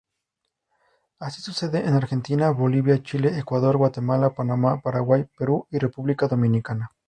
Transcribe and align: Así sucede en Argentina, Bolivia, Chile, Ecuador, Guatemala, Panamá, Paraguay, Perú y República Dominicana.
Así 1.19 1.43
sucede 1.43 1.77
en 1.85 1.93
Argentina, 1.93 2.49
Bolivia, 2.49 3.03
Chile, 3.03 3.37
Ecuador, 3.37 3.77
Guatemala, 3.77 4.33
Panamá, 4.33 4.81
Paraguay, 4.81 5.25
Perú 5.37 5.67
y 5.69 5.77
República 5.77 6.27
Dominicana. 6.27 6.89